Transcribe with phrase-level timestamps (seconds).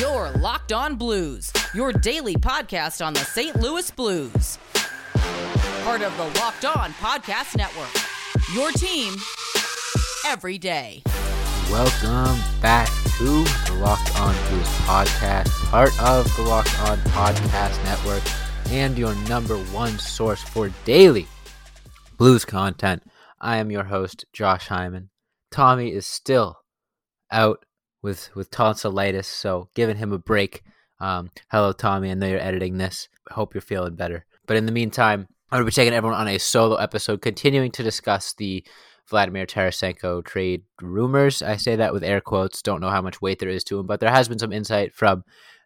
[0.00, 3.54] Your Locked On Blues, your daily podcast on the St.
[3.60, 4.58] Louis Blues.
[5.84, 7.90] Part of the Locked On Podcast Network.
[8.52, 9.14] Your team
[10.26, 11.02] every day.
[11.70, 12.88] Welcome back
[13.18, 18.24] to the Locked On Blues podcast, part of the Locked On Podcast Network,
[18.72, 21.28] and your number one source for daily
[22.16, 23.04] blues content.
[23.40, 25.10] I am your host, Josh Hyman.
[25.52, 26.58] Tommy is still
[27.30, 27.64] out
[28.04, 30.62] with with tonsillitis, so giving him a break.
[31.00, 32.10] Um, hello, Tommy.
[32.10, 33.08] I know you're editing this.
[33.28, 34.26] I hope you're feeling better.
[34.46, 37.72] But in the meantime, I'm going to be taking everyone on a solo episode, continuing
[37.72, 38.62] to discuss the
[39.08, 41.42] Vladimir Tarasenko trade rumors.
[41.42, 42.62] I say that with air quotes.
[42.62, 44.94] Don't know how much weight there is to him, but there has been some insight
[44.94, 45.24] from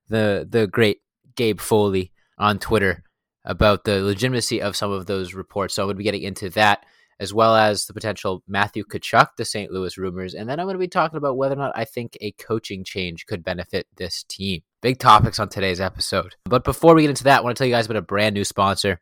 [0.08, 0.98] the the great
[1.34, 3.02] Gabe Foley on Twitter
[3.44, 5.74] about the legitimacy of some of those reports.
[5.74, 6.86] So I'm going to be getting into that
[7.20, 9.72] as well as the potential Matthew Tkachuk, the St.
[9.72, 10.34] Louis rumors.
[10.34, 12.84] And then I'm going to be talking about whether or not I think a coaching
[12.84, 14.62] change could benefit this team.
[14.80, 16.36] Big topics on today's episode.
[16.44, 18.34] But before we get into that, I want to tell you guys about a brand
[18.34, 19.00] new sponsor.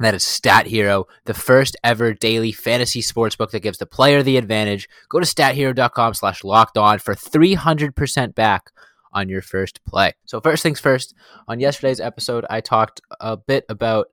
[0.00, 4.22] That is Stat Hero, the first ever daily fantasy sports book that gives the player
[4.22, 4.88] the advantage.
[5.08, 8.70] Go to stathero.com slash locked on for 300% back
[9.12, 10.12] on your first play.
[10.24, 11.14] So, first things first,
[11.48, 14.06] on yesterday's episode, I talked a bit about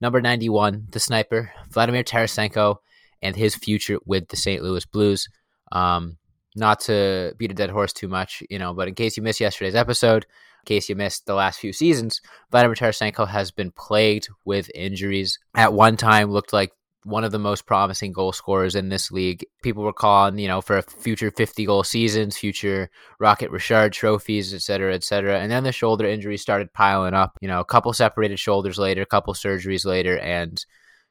[0.00, 2.78] number 91, the sniper, Vladimir Tarasenko,
[3.22, 4.62] and his future with the St.
[4.62, 5.28] Louis Blues.
[5.72, 6.18] Um,
[6.56, 9.40] not to beat a dead horse too much, you know, but in case you missed
[9.40, 14.28] yesterday's episode, in case you missed the last few seasons, Vladimir Tarasenko has been plagued
[14.44, 15.38] with injuries.
[15.54, 16.72] At one time, looked like
[17.04, 19.44] one of the most promising goal scorers in this league.
[19.62, 24.52] People were calling, you know, for a future 50 goal seasons, future Rocket Richard trophies,
[24.52, 25.38] et cetera, et cetera.
[25.38, 29.02] And then the shoulder injuries started piling up, you know, a couple separated shoulders later,
[29.02, 30.64] a couple surgeries later, and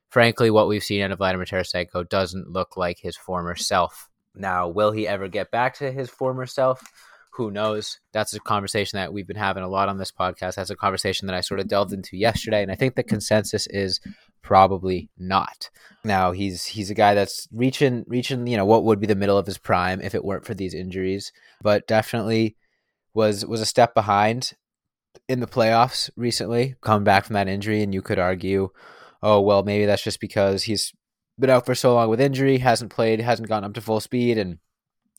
[0.10, 4.10] frankly, what we've seen out of Vladimir Tarasenko doesn't look like his former self.
[4.36, 6.82] Now, will he ever get back to his former self?
[7.32, 8.00] Who knows?
[8.14, 10.56] That's a conversation that we've been having a lot on this podcast.
[10.56, 13.68] That's a conversation that I sort of delved into yesterday, and I think the consensus
[13.68, 14.00] is
[14.42, 15.70] probably not.
[16.04, 19.38] Now he's he's a guy that's reaching reaching you know what would be the middle
[19.38, 21.32] of his prime if it weren't for these injuries,
[21.62, 22.56] but definitely
[23.14, 24.54] was was a step behind
[25.28, 28.70] in the playoffs recently, Come back from that injury, and you could argue
[29.22, 30.94] oh well maybe that's just because he's
[31.40, 34.38] been out for so long with injury, hasn't played, hasn't gotten up to full speed,
[34.38, 34.58] and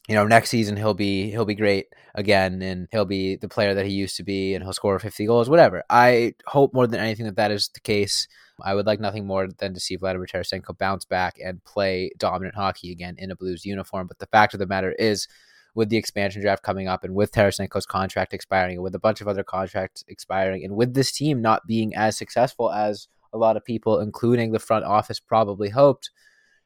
[0.09, 3.75] you know next season he'll be he'll be great again, and he'll be the player
[3.75, 5.83] that he used to be, and he'll score fifty goals, whatever.
[5.91, 8.27] I hope more than anything that that is the case.
[8.61, 12.57] I would like nothing more than to see Vladimir Tarasenko bounce back and play dominant
[12.57, 14.09] hockey again in a Blues uniform.
[14.09, 15.29] But the fact of the matter is,
[15.77, 19.21] with the expansion draft coming up and with Tarasenko's contract expiring and with a bunch
[19.21, 23.57] of other contracts expiring and with this team not being as successful as a lot
[23.57, 26.11] of people, including the front office, probably hoped,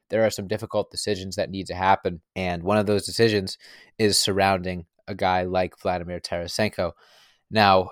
[0.09, 2.21] there are some difficult decisions that need to happen.
[2.35, 3.57] And one of those decisions
[3.97, 6.91] is surrounding a guy like Vladimir Tarasenko.
[7.49, 7.89] Now,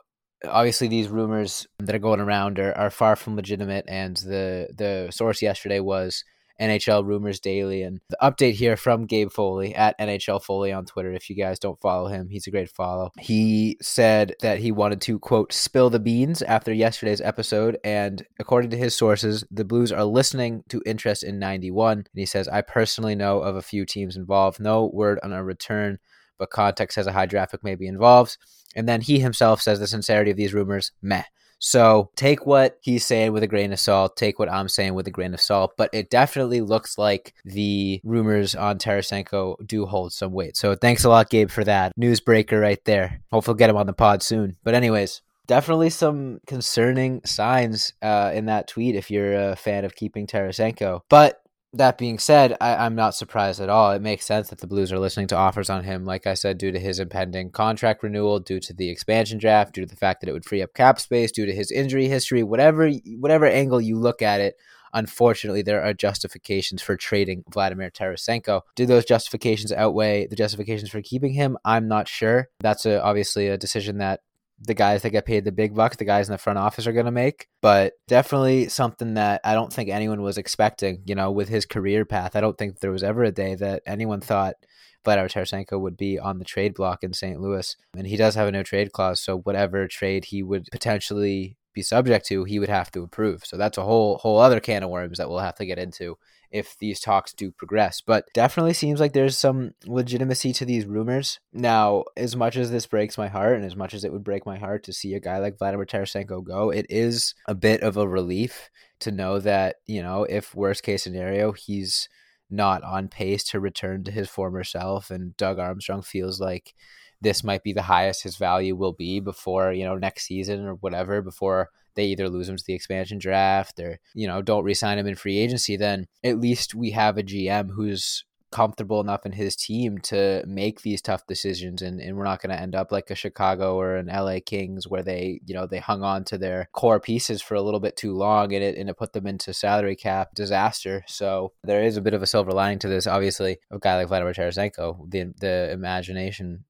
[0.48, 5.09] obviously these rumors that are going around are, are far from legitimate and the the
[5.12, 6.24] source yesterday was
[6.59, 7.84] NHL Rumors Daily.
[7.84, 11.12] And the update here from Gabe Foley at NHL Foley on Twitter.
[11.12, 13.12] If you guys don't follow him, he's a great follow.
[13.19, 17.78] He said that he wanted to, quote, spill the beans after yesterday's episode.
[17.84, 21.97] And according to his sources, the Blues are listening to interest in 91.
[22.00, 24.59] And he says, I personally know of a few teams involved.
[24.59, 26.00] No word on a return,
[26.38, 28.38] but context says a high draft may be involved.
[28.75, 31.23] And then he himself says the sincerity of these rumors, meh.
[31.61, 35.07] So take what he's saying with a grain of salt, take what I'm saying with
[35.07, 40.11] a grain of salt, but it definitely looks like the rumors on Tarasenko do hold
[40.11, 40.57] some weight.
[40.57, 43.22] So thanks a lot, Gabe, for that newsbreaker right there.
[43.31, 44.57] Hopefully, get him on the pod soon.
[44.63, 49.95] But, anyways, definitely some concerning signs uh, in that tweet if you're a fan of
[49.95, 51.01] keeping Tarasenko.
[51.09, 51.41] But
[51.74, 53.92] that being said, I, am not surprised at all.
[53.92, 56.58] It makes sense that the Blues are listening to offers on him, like I said,
[56.58, 60.20] due to his impending contract renewal, due to the expansion draft, due to the fact
[60.22, 62.90] that it would free up cap space, due to his injury history, whatever
[63.20, 64.56] whatever angle you look at it.
[64.94, 68.62] Unfortunately, there are justifications for trading Vladimir Tarasenko.
[68.76, 71.58] Do those justifications outweigh the justifications for keeping him?
[71.64, 72.50] I'm not sure.
[72.59, 74.20] That's a, obviously a decision that
[74.63, 76.93] the guys that get paid the big bucks, the guys in the front office are
[76.93, 77.47] going to make.
[77.61, 82.05] But definitely something that I don't think anyone was expecting, you know, with his career
[82.05, 82.35] path.
[82.35, 84.55] I don't think there was ever a day that anyone thought
[85.03, 87.40] Vladimir Tarasenko would be on the trade block in St.
[87.40, 87.75] Louis.
[87.97, 89.22] And he does have a no trade clause.
[89.22, 93.46] So whatever trade he would potentially be subject to, he would have to approve.
[93.46, 96.17] So that's a whole whole other can of worms that we'll have to get into
[96.52, 98.02] if these talks do progress.
[98.02, 101.40] But definitely seems like there's some legitimacy to these rumors.
[101.53, 104.46] Now, as much as this breaks my heart and as much as it would break
[104.46, 107.98] my heart to see a guy like Vladimir Tarasenko go, it is a bit of
[107.98, 108.70] a relief
[109.00, 112.09] to know that, you know, if worst case scenario, he's
[112.50, 116.74] not on pace to return to his former self and Doug Armstrong feels like
[117.22, 120.74] this might be the highest his value will be before, you know, next season or
[120.76, 124.97] whatever, before they either lose him to the expansion draft or, you know, don't resign
[124.97, 129.32] him in free agency, then at least we have a GM who's comfortable enough in
[129.32, 132.91] his team to make these tough decisions and, and we're not going to end up
[132.91, 136.38] like a Chicago or an LA Kings where they you know they hung on to
[136.38, 139.26] their core pieces for a little bit too long and it and it put them
[139.26, 141.03] into salary cap disaster.
[141.08, 143.08] So there is a bit of a silver lining to this.
[143.08, 146.66] Obviously a guy like Vladimir Tarasenko the the imagination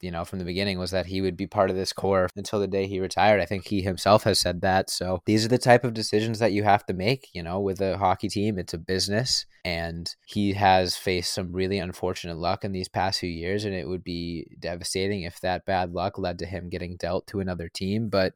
[0.00, 2.60] you know, from the beginning was that he would be part of this core until
[2.60, 3.40] the day he retired.
[3.40, 4.90] I think he himself has said that.
[4.90, 7.80] So these are the type of decisions that you have to make, you know, with
[7.80, 8.58] a hockey team.
[8.58, 13.30] It's a business and he has faced some really unfortunate luck in these past few
[13.30, 17.26] years and it would be devastating if that bad luck led to him getting dealt
[17.28, 18.34] to another team, but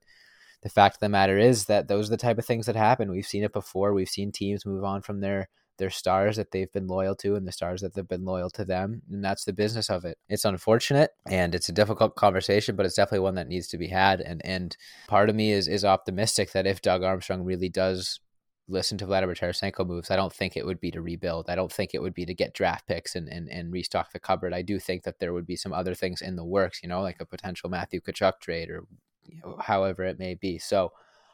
[0.63, 3.11] the fact of the matter is that those are the type of things that happen.
[3.11, 3.95] We've seen it before.
[3.95, 5.49] We've seen teams move on from their
[5.81, 8.65] their stars that they've been loyal to and the stars that they've been loyal to
[8.65, 9.03] them.
[9.11, 10.19] And that's the business of it.
[10.29, 13.89] It's unfortunate and it's a difficult conversation, but it's definitely one that needs to be
[13.89, 14.21] had.
[14.21, 14.77] And and
[15.09, 18.21] part of me is is optimistic that if Doug Armstrong really does
[18.69, 21.49] listen to Vladimir Tarasenko moves, I don't think it would be to rebuild.
[21.49, 24.21] I don't think it would be to get draft picks and, and, and restock the
[24.21, 24.55] cupboard.
[24.55, 27.01] I do think that there would be some other things in the works, you know,
[27.01, 28.85] like a potential Matthew Tkachuk trade or
[29.27, 30.59] you know, however it may be.
[30.59, 30.93] So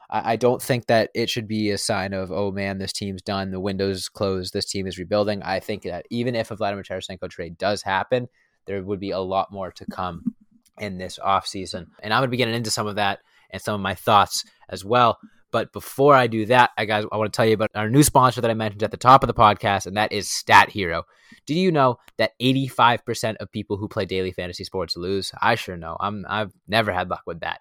[0.09, 3.51] I don't think that it should be a sign of, oh man, this team's done,
[3.51, 5.43] the window's closed, this team is rebuilding.
[5.43, 8.29] I think that even if a Vladimir Tarasenko trade does happen,
[8.67, 10.35] there would be a lot more to come
[10.79, 11.87] in this offseason.
[12.03, 13.21] And I'm going to be getting into some of that
[13.51, 15.19] and some of my thoughts as well.
[15.57, 18.03] But before I do that, I guys, I want to tell you about our new
[18.03, 21.05] sponsor that I mentioned at the top of the podcast, and that is Stat Hero.
[21.47, 25.33] Do you know that 85% of people who play daily fantasy sports lose?
[25.41, 25.97] I sure know.
[25.99, 27.61] I'm I've never had luck with that.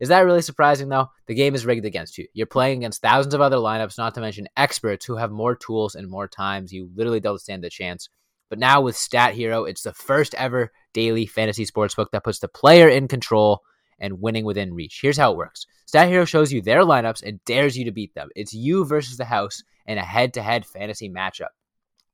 [0.00, 1.10] Is that really surprising though?
[1.26, 2.26] The game is rigged against you.
[2.32, 5.96] You're playing against thousands of other lineups, not to mention experts who have more tools
[5.96, 6.72] and more times.
[6.72, 8.08] You literally don't stand a chance.
[8.48, 12.38] But now with Stat Hero, it's the first ever daily fantasy sports book that puts
[12.38, 13.60] the player in control
[14.04, 15.00] and winning within reach.
[15.00, 15.66] Here's how it works.
[15.86, 18.28] Stat Hero shows you their lineups and dares you to beat them.
[18.36, 21.48] It's you versus the house in a head-to-head fantasy matchup.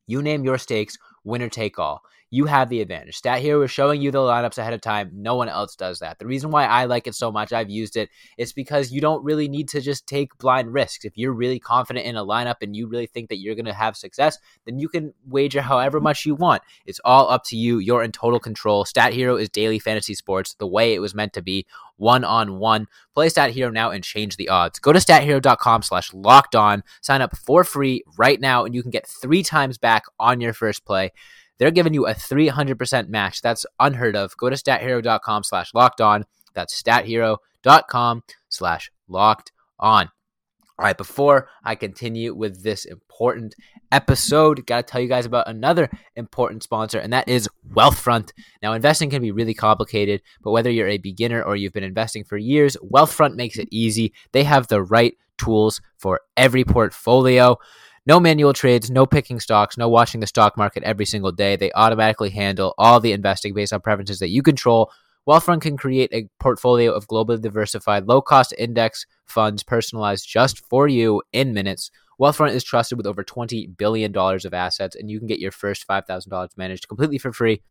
[0.06, 3.17] You name your stakes, winner take all you have the advantage.
[3.17, 5.11] Stat Hero is showing you the lineups ahead of time.
[5.12, 6.19] No one else does that.
[6.21, 9.25] The reason why I like it so much, I've used it, is because you don't
[9.25, 11.05] really need to just take blind risks.
[11.05, 13.73] If you're really confident in a lineup and you really think that you're going to
[13.73, 16.62] have success, then you can wager however much you want.
[16.87, 17.79] It's all up to you.
[17.79, 18.85] You're in total control.
[18.85, 21.67] Stat Hero is daily fantasy sports the way it was meant to be,
[21.97, 22.87] one on one.
[23.15, 24.79] Play Stat Hero now and change the odds.
[24.79, 26.82] Go to stathero.com slash locked on.
[27.03, 30.53] Sign up for free right now, and you can get three times back on your
[30.53, 31.12] first play.
[31.60, 33.42] They're giving you a 300% match.
[33.42, 34.34] That's unheard of.
[34.38, 36.24] Go to stathero.com slash locked on.
[36.54, 40.10] That's stathero.com slash locked on.
[40.78, 43.54] All right, before I continue with this important
[43.92, 48.32] episode, got to tell you guys about another important sponsor, and that is Wealthfront.
[48.62, 52.24] Now, investing can be really complicated, but whether you're a beginner or you've been investing
[52.24, 54.14] for years, Wealthfront makes it easy.
[54.32, 57.56] They have the right tools for every portfolio.
[58.06, 61.56] No manual trades, no picking stocks, no watching the stock market every single day.
[61.56, 64.90] They automatically handle all the investing based on preferences that you control.
[65.28, 70.88] Wealthfront can create a portfolio of globally diversified, low cost index funds personalized just for
[70.88, 71.90] you in minutes.
[72.20, 75.86] Wealthfront is trusted with over $20 billion of assets, and you can get your first
[75.86, 77.62] $5,000 managed completely for free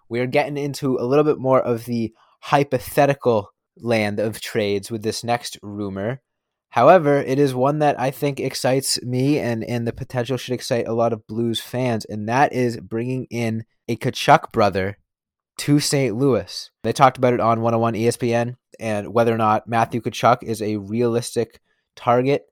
[0.09, 5.02] We are getting into a little bit more of the hypothetical land of trades with
[5.02, 6.23] this next rumor.
[6.70, 10.87] However, it is one that I think excites me and, and the potential should excite
[10.87, 14.99] a lot of Blues fans, and that is bringing in a Tkachuk brother
[15.58, 16.14] to St.
[16.14, 16.70] Louis.
[16.82, 20.76] They talked about it on 101 ESPN and whether or not Matthew Tkachuk is a
[20.76, 21.61] realistic
[21.94, 22.46] target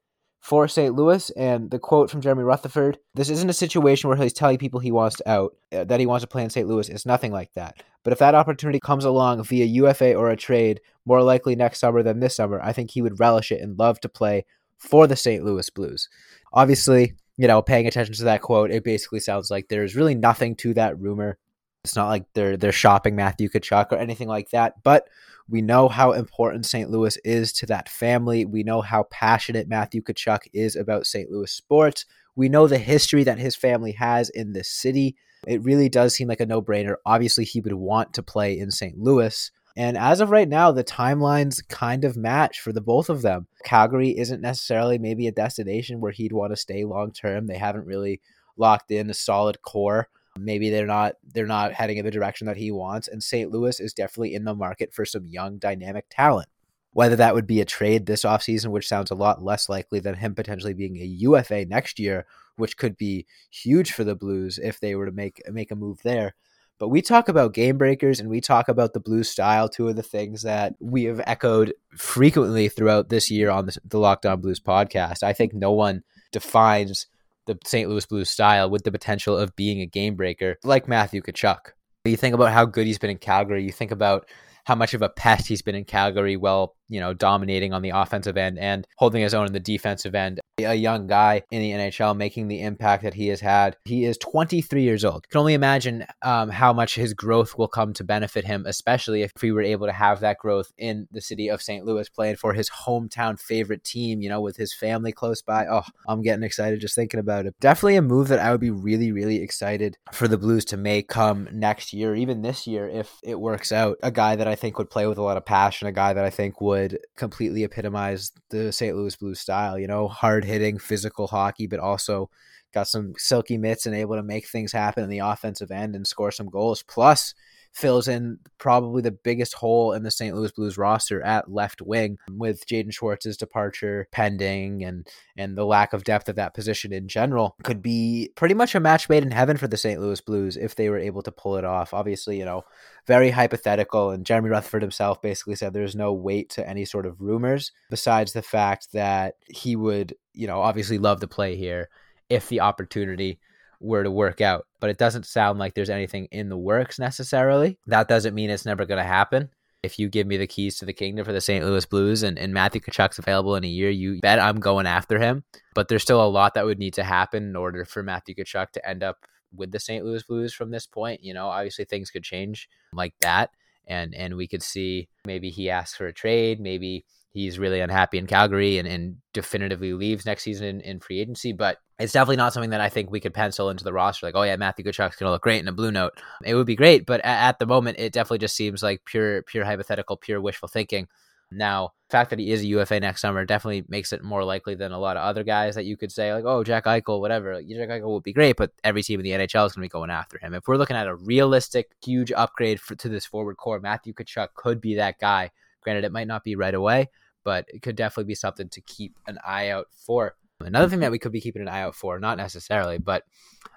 [0.45, 0.95] for St.
[0.95, 1.31] Louis.
[1.31, 4.93] And the quote from Jeremy Rutherford this isn't a situation where he's telling people he
[4.93, 6.69] wants to out, uh, that he wants to play in St.
[6.69, 6.91] Louis.
[6.91, 7.83] It's nothing like that.
[8.03, 12.03] But if that opportunity comes along via UFA or a trade, more likely next summer
[12.03, 14.45] than this summer, I think he would relish it and love to play
[14.77, 15.43] for the St.
[15.43, 16.11] Louis Blues.
[16.53, 20.57] Obviously, you know, paying attention to that quote, it basically sounds like there's really nothing
[20.57, 21.39] to that rumor.
[21.85, 24.83] It's not like they're they're shopping Matthew Tkachuk or anything like that.
[24.83, 25.09] But
[25.49, 26.91] we know how important St.
[26.91, 28.45] Louis is to that family.
[28.45, 31.31] We know how passionate Matthew Tkachuk is about St.
[31.31, 32.07] Louis sports.
[32.35, 35.17] We know the history that his family has in this city.
[35.47, 36.97] It really does seem like a no brainer.
[37.05, 38.99] Obviously, he would want to play in St.
[38.99, 39.51] Louis.
[39.77, 43.47] And as of right now, the timelines kind of match for the both of them.
[43.65, 47.47] Calgary isn't necessarily maybe a destination where he'd want to stay long term.
[47.47, 48.21] They haven't really
[48.57, 50.09] locked in a solid core.
[50.38, 53.09] Maybe they're not they're not heading in the direction that he wants.
[53.09, 53.50] And St.
[53.50, 56.49] Louis is definitely in the market for some young dynamic talent.
[56.93, 60.14] Whether that would be a trade this offseason, which sounds a lot less likely than
[60.14, 62.25] him potentially being a UFA next year,
[62.57, 66.00] which could be huge for the Blues if they were to make make a move
[66.05, 66.35] there.
[66.79, 69.97] But we talk about game breakers and we talk about the Blues style, two of
[69.97, 74.41] the things that we have echoed frequently throughout this year on the, the Locked On
[74.41, 75.23] Blues podcast.
[75.23, 77.07] I think no one defines
[77.47, 77.89] the St.
[77.89, 81.73] Louis Blues style with the potential of being a game breaker like Matthew Tkachuk.
[82.05, 83.65] You think about how good he's been in Calgary.
[83.65, 84.29] You think about
[84.65, 87.91] how much of a pest he's been in Calgary while, you know, dominating on the
[87.91, 90.41] offensive end and holding his own in the defensive end.
[90.59, 93.76] A young guy in the NHL making the impact that he has had.
[93.85, 95.29] He is 23 years old.
[95.29, 99.33] Can only imagine um, how much his growth will come to benefit him, especially if
[99.43, 101.85] we were able to have that growth in the city of St.
[101.85, 105.67] Louis, playing for his hometown favorite team, you know, with his family close by.
[105.67, 107.55] Oh, I'm getting excited just thinking about it.
[107.61, 111.09] Definitely a move that I would be really, really excited for the Blues to make
[111.09, 113.99] come next year, even this year, if it works out.
[114.03, 116.25] A guy that I think would play with a lot of passion, a guy that
[116.25, 118.97] I think would completely epitomize the St.
[118.97, 122.31] Louis Blues style, you know, hard hitting, physical hockey, but also
[122.73, 126.04] got some silky mitts and able to make things happen in the offensive end and
[126.07, 126.83] score some goals.
[126.83, 127.33] Plus,
[127.75, 130.35] fills in probably the biggest hole in the St.
[130.35, 135.93] Louis Blues roster at left wing with Jaden Schwartz's departure pending and and the lack
[135.93, 139.33] of depth of that position in general could be pretty much a match made in
[139.33, 140.00] heaven for the St.
[140.00, 141.93] Louis Blues if they were able to pull it off.
[141.93, 142.62] Obviously, you know,
[143.07, 147.21] very hypothetical and Jeremy Rutherford himself basically said there's no weight to any sort of
[147.21, 151.88] rumors besides the fact that he would, you know, obviously love to play here
[152.28, 153.40] if the opportunity
[153.81, 154.66] were to work out.
[154.81, 157.78] But it doesn't sound like there's anything in the works necessarily.
[157.87, 159.50] That doesn't mean it's never going to happen.
[159.83, 161.64] If you give me the keys to the kingdom for the St.
[161.64, 165.19] Louis Blues and, and Matthew Tkachuk's available in a year, you bet I'm going after
[165.19, 165.45] him.
[165.75, 168.71] But there's still a lot that would need to happen in order for Matthew Tkachuk
[168.71, 170.04] to end up with the St.
[170.04, 171.23] Louis Blues from this point.
[171.23, 173.50] You know, obviously things could change like that.
[173.87, 178.17] And and we could see maybe he asks for a trade, maybe he's really unhappy
[178.17, 181.53] in Calgary and, and definitively leaves next season in, in, free agency.
[181.53, 184.25] But it's definitely not something that I think we could pencil into the roster.
[184.25, 186.12] Like, oh yeah, Matthew Tkachuk's gonna look great in a blue note.
[186.45, 189.43] It would be great, but at, at, the moment, it definitely just seems like pure,
[189.43, 191.09] pure hypothetical, pure wishful thinking.
[191.51, 194.75] Now, the fact that he is a UFA next summer definitely makes it more likely
[194.75, 197.61] than a lot of other guys that you could say, like, oh, Jack Eichel, whatever.
[197.63, 199.89] Jack Eichel would be great, but every team in the NHL is going to be
[199.89, 200.55] going after him.
[200.55, 204.49] If we're looking at a realistic, huge upgrade for, to this forward core, Matthew Tkachuk
[204.55, 205.51] could be that guy.
[205.83, 207.11] Granted, it might not be right away,
[207.45, 210.35] but it could definitely be something to keep an eye out for.
[210.61, 213.25] Another thing that we could be keeping an eye out for, not necessarily, but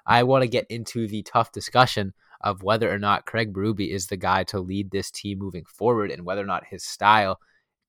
[0.06, 4.06] I want to get into the tough discussion of whether or not Craig Berube is
[4.06, 7.40] the guy to lead this team moving forward and whether or not his style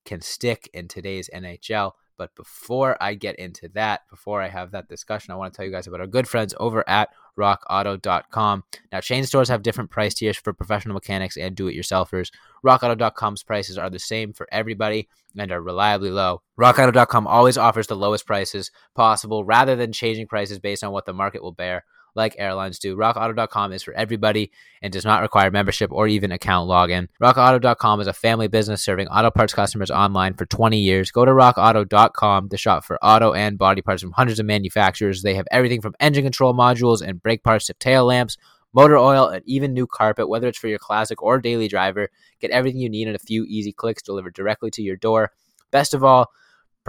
[0.10, 1.92] can stick in today's NHL.
[2.18, 5.66] But before I get into that, before I have that discussion, I want to tell
[5.66, 8.64] you guys about our good friends over at rockauto.com.
[8.92, 12.32] Now, chain stores have different price tiers for professional mechanics and do it yourselfers.
[12.66, 16.42] Rockauto.com's prices are the same for everybody and are reliably low.
[16.60, 21.14] Rockauto.com always offers the lowest prices possible rather than changing prices based on what the
[21.14, 21.86] market will bear
[22.16, 22.96] like airlines do.
[22.96, 24.52] RockAuto.com is for everybody
[24.82, 27.08] and does not require membership or even account login.
[27.22, 31.12] RockAuto.com is a family business serving auto parts customers online for 20 years.
[31.12, 35.22] Go to RockAuto.com to shop for auto and body parts from hundreds of manufacturers.
[35.22, 38.38] They have everything from engine control modules and brake parts to tail lamps
[38.74, 42.10] motor oil, and even new carpet, whether it's for your classic or daily driver.
[42.40, 45.32] Get everything you need in a few easy clicks delivered directly to your door.
[45.72, 46.28] Best of all,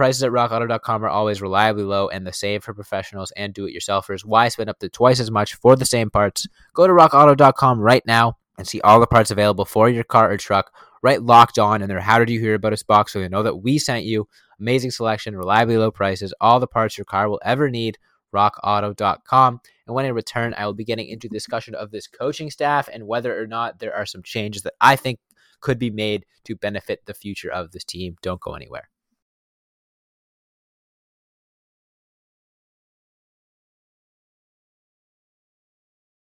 [0.01, 3.75] Prices at rockauto.com are always reliably low and the same for professionals and do it
[3.75, 4.25] yourselfers.
[4.25, 6.47] Why spend up to twice as much for the same parts?
[6.73, 10.37] Go to rockauto.com right now and see all the parts available for your car or
[10.37, 13.29] truck right locked on in their How Did You Hear About Us box so they
[13.29, 14.27] know that we sent you.
[14.59, 17.99] Amazing selection, reliably low prices, all the parts your car will ever need.
[18.33, 19.61] RockAuto.com.
[19.85, 23.05] And when I return, I will be getting into discussion of this coaching staff and
[23.05, 25.19] whether or not there are some changes that I think
[25.59, 28.15] could be made to benefit the future of this team.
[28.23, 28.89] Don't go anywhere.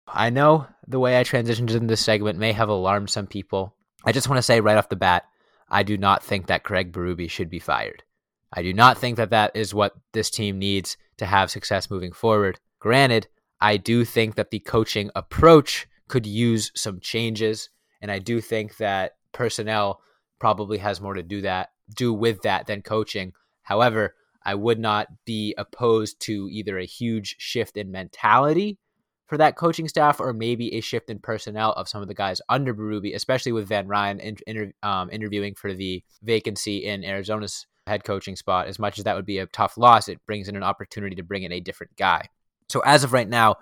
[0.08, 3.74] I know the way I transitioned into this segment may have alarmed some people.
[4.04, 5.24] I just want to say right off the bat,
[5.68, 8.04] I do not think that Craig Berube should be fired.
[8.52, 12.12] I do not think that that is what this team needs to have success moving
[12.12, 12.60] forward.
[12.78, 13.26] Granted,
[13.60, 17.68] I do think that the coaching approach could use some changes,
[18.00, 20.00] and I do think that personnel
[20.38, 23.32] probably has more to do that do with that than coaching.
[23.62, 28.78] However, I would not be opposed to either a huge shift in mentality
[29.26, 32.40] for that coaching staff, or maybe a shift in personnel of some of the guys
[32.48, 38.04] under Berube, especially with Van Ryn in, um, interviewing for the vacancy in Arizona's head
[38.04, 38.68] coaching spot.
[38.68, 41.22] As much as that would be a tough loss, it brings in an opportunity to
[41.22, 42.28] bring in a different guy.
[42.68, 43.56] So as of right now,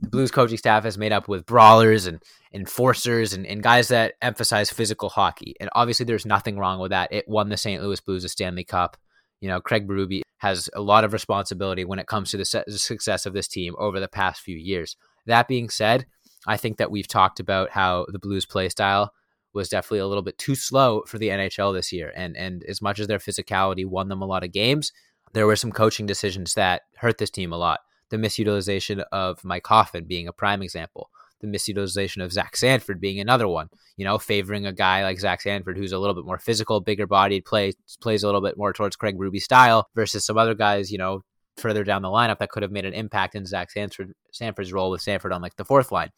[0.00, 2.22] the Blues coaching staff is made up with brawlers and
[2.54, 5.54] enforcers and, and guys that emphasize physical hockey.
[5.60, 7.12] And obviously, there's nothing wrong with that.
[7.12, 7.82] It won the St.
[7.82, 8.96] Louis Blues a Stanley Cup.
[9.40, 13.26] You know, Craig Berube has a lot of responsibility when it comes to the, success
[13.26, 14.96] of this team over the past few years.
[15.26, 16.06] That being said,
[16.46, 19.12] I think that we've talked about how the Blues play style
[19.52, 22.10] was definitely a little bit too slow for the NHL this year.
[22.16, 24.92] And and as much as their physicality won them a lot of games,
[25.34, 27.80] there were some coaching decisions that hurt this team a lot.
[28.08, 31.10] The misutilization of Mike Hoffman being a prime example.
[31.40, 33.68] The misutilization of Zach Sanford being another one.
[33.96, 37.06] You know, favoring a guy like Zach Sanford who's a little bit more physical, bigger
[37.06, 40.90] bodied, plays plays a little bit more towards Craig Berube style versus some other guys,
[40.90, 41.22] you know,
[41.56, 44.90] further down the lineup that could have made an impact in Zach Sanford, Sanford's role
[44.90, 46.10] with Sanford on like the fourth line.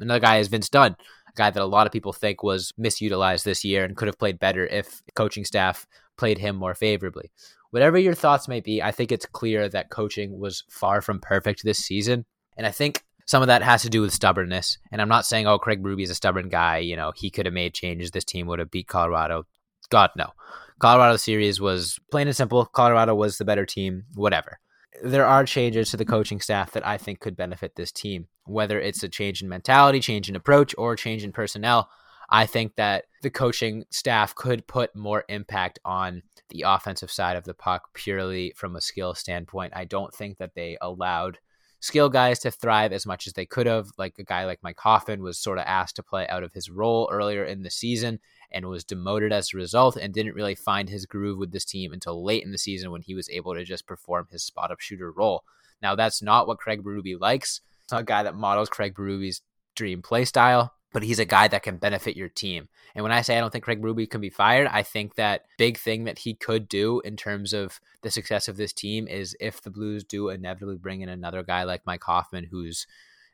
[0.00, 3.44] Another guy is Vince Dunn, a guy that a lot of people think was misutilized
[3.44, 7.30] this year and could have played better if coaching staff played him more favorably.
[7.70, 11.64] Whatever your thoughts may be, I think it's clear that coaching was far from perfect
[11.64, 12.24] this season.
[12.56, 14.78] And I think some of that has to do with stubbornness.
[14.90, 16.78] And I'm not saying, oh, Craig Berube is a stubborn guy.
[16.78, 18.10] You know, he could have made changes.
[18.10, 19.44] This team would have beat Colorado.
[19.90, 20.30] God, no.
[20.80, 22.64] Colorado series was plain and simple.
[22.66, 24.58] Colorado was the better team, whatever
[25.02, 28.80] there are changes to the coaching staff that I think could benefit this team, whether
[28.80, 31.88] it's a change in mentality, change in approach, or change in personnel.
[32.30, 37.44] I think that the coaching staff could put more impact on the offensive side of
[37.44, 39.72] the puck purely from a skill standpoint.
[39.74, 41.38] I don't think that they allowed
[41.80, 43.88] skill guys to thrive as much as they could have.
[43.96, 46.70] Like a guy like Mike Hoffman was sort of asked to play out of his
[46.70, 48.20] role earlier in the season
[48.50, 51.92] and was demoted as a result and didn't really find his groove with this team
[51.92, 54.80] until late in the season when he was able to just perform his spot up
[54.80, 55.44] shooter role.
[55.82, 57.60] Now, that's not what Craig Berube likes.
[57.84, 59.42] It's not a guy that models Craig Berube's
[59.74, 62.68] dream play style, but he's a guy that can benefit your team.
[62.94, 65.44] And when I say I don't think Craig Berube can be fired, I think that
[65.58, 69.36] big thing that he could do in terms of the success of this team is
[69.40, 72.86] if the Blues do inevitably bring in another guy like Mike Hoffman, who's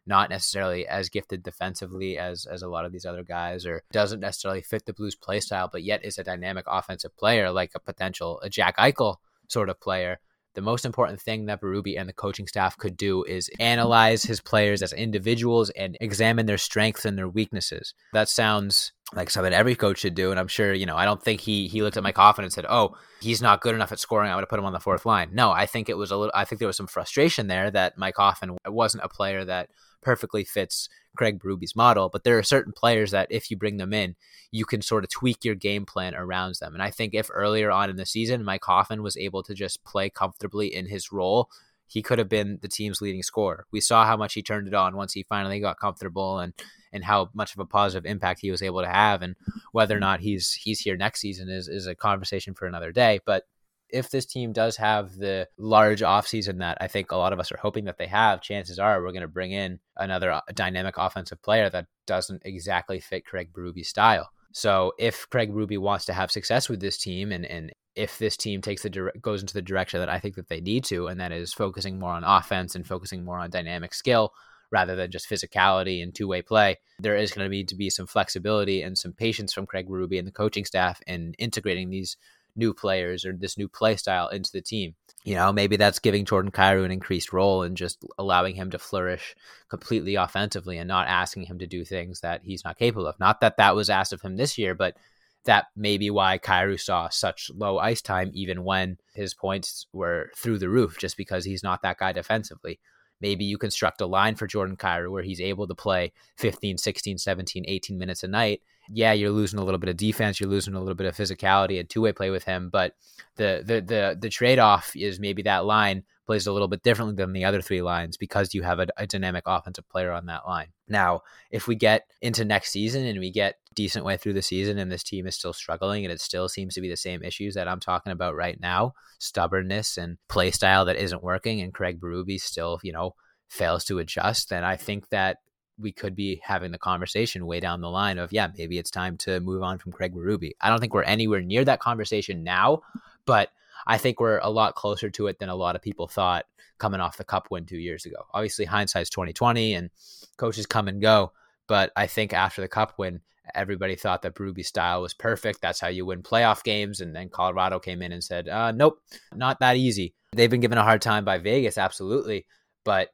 [0.06, 4.20] not necessarily as gifted defensively as as a lot of these other guys, or doesn't
[4.20, 7.80] necessarily fit the Blues play style, but yet is a dynamic offensive player, like a
[7.80, 9.16] potential a Jack Eichel
[9.48, 10.18] sort of player.
[10.54, 14.40] The most important thing that Berube and the coaching staff could do is analyze his
[14.40, 17.94] players as individuals and examine their strengths and their weaknesses.
[18.12, 20.30] That sounds like something every coach should do.
[20.30, 22.52] And I'm sure, you know, I don't think he he looked at Mike Hoffman and
[22.52, 24.30] said, "Oh, he's not good enough at scoring.
[24.30, 26.16] I'm going to put him on the fourth line." No, I think it was a
[26.16, 26.32] little.
[26.34, 29.70] I think there was some frustration there that Mike Hoffman wasn't a player that
[30.02, 32.08] perfectly fits Craig Berube's model.
[32.08, 34.14] But there are certain players that if you bring them in,
[34.50, 36.74] you can sort of tweak your game plan around them.
[36.74, 39.84] And I think if earlier on in the season Mike Hoffman was able to just
[39.84, 41.48] play comfortably in his role,
[41.86, 43.66] he could have been the team's leading scorer.
[43.70, 46.52] We saw how much he turned it on once he finally got comfortable and
[46.92, 49.34] and how much of a positive impact he was able to have and
[49.72, 53.20] whether or not he's he's here next season is is a conversation for another day.
[53.24, 53.44] But
[53.90, 57.52] if this team does have the large offseason that I think a lot of us
[57.52, 60.96] are hoping that they have, chances are we're going to bring in another uh, dynamic
[60.98, 64.30] offensive player that doesn't exactly fit Craig Berube's style.
[64.54, 68.36] So if Craig Berube wants to have success with this team and, and if this
[68.36, 71.08] team takes the dire- goes into the direction that I think that they need to,
[71.08, 74.32] and that is focusing more on offense and focusing more on dynamic skill
[74.70, 77.90] rather than just physicality and two way play, there is going to need to be
[77.90, 82.16] some flexibility and some patience from Craig Berube and the coaching staff in integrating these
[82.54, 84.94] new players or this new play style into the team.
[85.24, 88.78] You know, maybe that's giving Jordan Kyrou an increased role and just allowing him to
[88.78, 89.34] flourish
[89.70, 93.18] completely offensively and not asking him to do things that he's not capable of.
[93.18, 94.96] Not that that was asked of him this year, but
[95.44, 100.30] that may be why Kyrou saw such low ice time, even when his points were
[100.36, 102.78] through the roof, just because he's not that guy defensively.
[103.20, 107.16] Maybe you construct a line for Jordan Kyrou where he's able to play 15, 16,
[107.16, 110.74] 17, 18 minutes a night yeah, you're losing a little bit of defense, you're losing
[110.74, 112.94] a little bit of physicality and two way play with him, but
[113.36, 117.14] the the the the trade off is maybe that line plays a little bit differently
[117.14, 120.46] than the other three lines because you have a, a, dynamic offensive player on that
[120.46, 120.68] line.
[120.88, 121.20] Now,
[121.50, 124.90] if we get into next season and we get decent way through the season and
[124.90, 127.68] this team is still struggling and it still seems to be the same issues that
[127.68, 132.40] I'm talking about right now, stubbornness and play style that isn't working and Craig Berube
[132.40, 133.14] still, you know,
[133.48, 135.38] fails to adjust, then I think that
[135.78, 139.16] we could be having the conversation way down the line of, yeah, maybe it's time
[139.18, 140.52] to move on from Craig Berube.
[140.60, 142.82] I don't think we're anywhere near that conversation now,
[143.26, 143.50] but
[143.86, 146.46] I think we're a lot closer to it than a lot of people thought
[146.78, 148.26] coming off the cup win two years ago.
[148.32, 149.90] Obviously, hindsight's 2020 and
[150.36, 151.32] coaches come and go.
[151.66, 153.20] But I think after the cup win,
[153.54, 155.60] everybody thought that Berube's style was perfect.
[155.60, 157.00] That's how you win playoff games.
[157.00, 159.00] And then Colorado came in and said, uh, nope,
[159.34, 160.14] not that easy.
[160.32, 162.46] They've been given a hard time by Vegas, absolutely.
[162.84, 163.10] But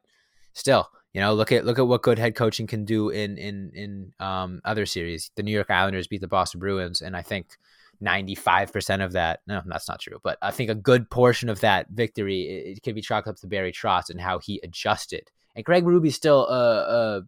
[0.53, 3.71] still, You know, look at look at what good head coaching can do in in
[3.73, 5.31] in um, other series.
[5.35, 7.57] The New York Islanders beat the Boston Bruins, and I think
[7.99, 9.41] ninety five percent of that.
[9.45, 12.83] No, that's not true, but I think a good portion of that victory it, it
[12.83, 15.29] can be chalked up to Barry Trotz and how he adjusted.
[15.55, 17.21] And Craig Berube's still a, a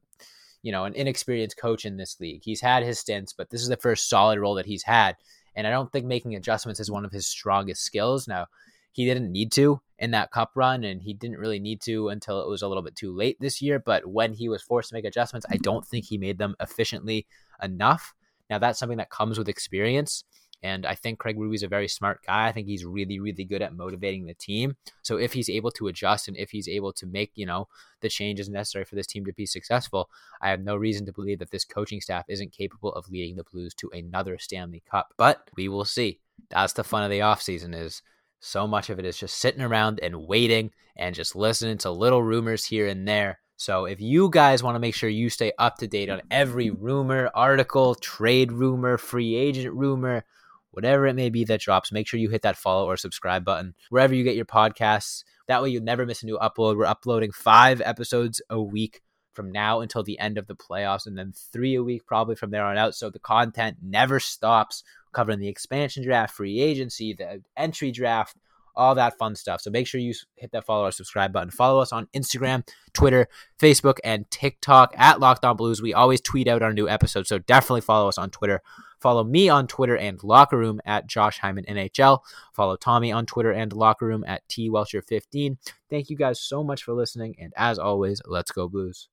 [0.62, 2.41] you know an inexperienced coach in this league.
[2.43, 5.17] He's had his stints, but this is the first solid role that he's had.
[5.56, 8.28] And I don't think making adjustments is one of his strongest skills.
[8.28, 8.48] Now,
[8.91, 12.41] he didn't need to in that cup run, and he didn't really need to until
[12.41, 13.79] it was a little bit too late this year.
[13.79, 17.27] But when he was forced to make adjustments, I don't think he made them efficiently
[17.62, 18.13] enough.
[18.49, 20.23] Now, that's something that comes with experience.
[20.63, 22.47] And I think Craig Berube's a very smart guy.
[22.47, 24.77] I think he's really, really good at motivating the team.
[25.01, 27.67] So if he's able to adjust and if he's able to make, you know,
[27.99, 30.10] the changes necessary for this team to be successful,
[30.41, 33.43] I have no reason to believe that this coaching staff isn't capable of leading the
[33.43, 35.13] Blues to another Stanley Cup.
[35.17, 36.21] But we will see.
[36.49, 38.01] That's the fun of the offseason is
[38.43, 42.21] so much of it is just sitting around and waiting and just listening to little
[42.21, 43.39] rumors here and there.
[43.56, 46.69] So if you guys want to make sure you stay up to date on every
[46.69, 50.25] rumor, article, trade rumor, free agent rumor,
[50.71, 53.75] whatever it may be that drops, make sure you hit that follow or subscribe button
[53.89, 55.23] wherever you get your podcasts.
[55.47, 56.77] That way you never miss a new upload.
[56.77, 59.01] We're uploading five episodes a week
[59.32, 62.51] from now until the end of the playoffs, and then three a week probably from
[62.51, 62.93] there on out.
[62.93, 68.36] So the content never stops, covering the expansion draft, free agency, the entry draft,
[68.76, 69.62] all that fun stuff.
[69.62, 71.52] So make sure you hit that follow or subscribe button.
[71.52, 73.28] Follow us on Instagram, Twitter,
[73.60, 75.82] Facebook, and TikTok at Locked On Blues.
[75.82, 78.62] We always tweet out our new episodes, so definitely follow us on Twitter.
[78.99, 82.19] Follow me on Twitter and Locker Room at Josh Hyman NHL.
[82.54, 85.58] Follow Tommy on Twitter and Locker Room at T Welcher 15.
[85.89, 89.10] Thank you guys so much for listening, and as always, let's go Blues.